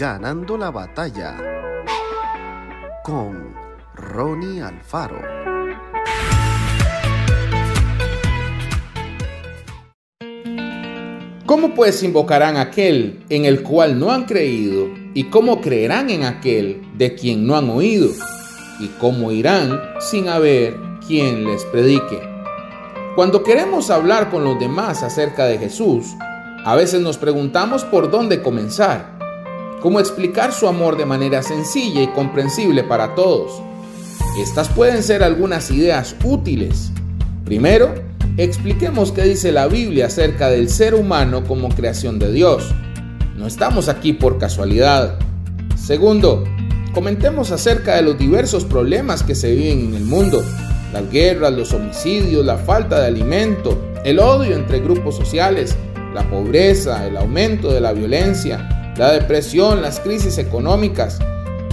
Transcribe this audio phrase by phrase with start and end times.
[0.00, 1.36] Ganando la batalla
[3.04, 3.54] con
[3.94, 5.20] Ronnie Alfaro.
[11.44, 14.88] ¿Cómo pues invocarán aquel en el cual no han creído?
[15.12, 18.08] ¿Y cómo creerán en aquel de quien no han oído?
[18.78, 22.22] ¿Y cómo irán sin haber quien les predique?
[23.16, 26.06] Cuando queremos hablar con los demás acerca de Jesús,
[26.64, 29.19] a veces nos preguntamos por dónde comenzar,
[29.80, 33.62] cómo explicar su amor de manera sencilla y comprensible para todos.
[34.38, 36.92] Estas pueden ser algunas ideas útiles.
[37.44, 37.94] Primero,
[38.36, 42.72] expliquemos qué dice la Biblia acerca del ser humano como creación de Dios.
[43.36, 45.18] No estamos aquí por casualidad.
[45.76, 46.44] Segundo,
[46.92, 50.44] comentemos acerca de los diversos problemas que se viven en el mundo.
[50.92, 55.76] Las guerras, los homicidios, la falta de alimento, el odio entre grupos sociales,
[56.14, 61.20] la pobreza, el aumento de la violencia, la depresión, las crisis económicas.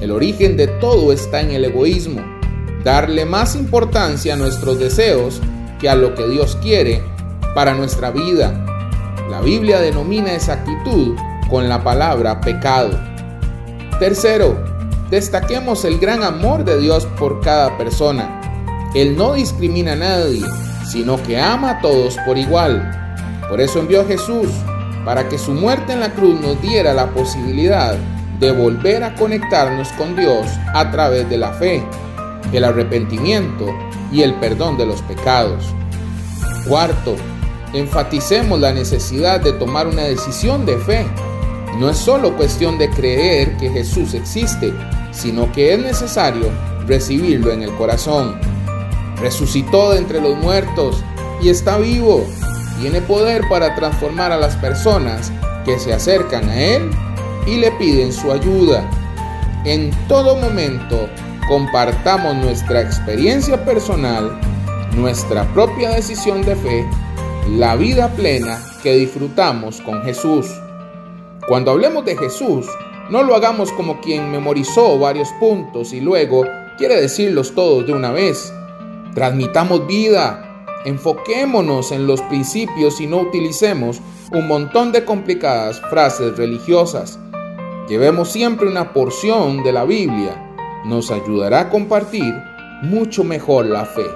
[0.00, 2.20] El origen de todo está en el egoísmo.
[2.82, 5.40] Darle más importancia a nuestros deseos
[5.78, 7.00] que a lo que Dios quiere
[7.54, 8.66] para nuestra vida.
[9.30, 11.14] La Biblia denomina esa actitud
[11.48, 12.98] con la palabra pecado.
[14.00, 14.58] Tercero,
[15.08, 18.40] destaquemos el gran amor de Dios por cada persona.
[18.96, 20.42] Él no discrimina a nadie,
[20.90, 23.14] sino que ama a todos por igual.
[23.48, 24.48] Por eso envió a Jesús,
[25.04, 27.96] para que su muerte en la cruz nos diera la posibilidad
[28.38, 31.82] de volver a conectarnos con Dios a través de la fe,
[32.52, 33.66] el arrepentimiento
[34.10, 35.64] y el perdón de los pecados.
[36.68, 37.16] Cuarto,
[37.72, 41.06] enfaticemos la necesidad de tomar una decisión de fe.
[41.78, 44.72] No es solo cuestión de creer que Jesús existe,
[45.12, 46.50] sino que es necesario
[46.86, 48.38] recibirlo en el corazón.
[49.20, 51.02] Resucitó de entre los muertos
[51.40, 52.26] y está vivo.
[52.80, 55.32] Tiene poder para transformar a las personas
[55.64, 56.90] que se acercan a Él
[57.46, 58.88] y le piden su ayuda.
[59.64, 61.08] En todo momento,
[61.48, 64.40] compartamos nuestra experiencia personal,
[64.96, 66.86] nuestra propia decisión de fe,
[67.48, 70.46] la vida plena que disfrutamos con Jesús.
[71.46, 72.66] Cuando hablemos de Jesús,
[73.10, 76.44] no lo hagamos como quien memorizó varios puntos y luego
[76.78, 78.52] quiere decirlos todos de una vez.
[79.14, 80.51] Transmitamos vida,
[80.84, 84.00] enfoquémonos en los principios y no utilicemos
[84.32, 87.18] un montón de complicadas frases religiosas.
[87.88, 90.48] Llevemos siempre una porción de la Biblia
[90.84, 92.34] nos ayudará a compartir
[92.82, 94.06] mucho mejor la fe.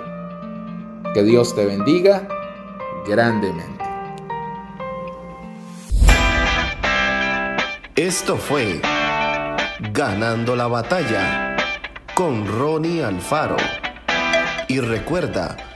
[1.15, 2.29] Que Dios te bendiga
[3.07, 3.85] grandemente.
[7.95, 8.81] Esto fue
[9.93, 11.57] Ganando la batalla
[12.15, 13.57] con Ronnie Alfaro.
[14.69, 15.76] Y recuerda,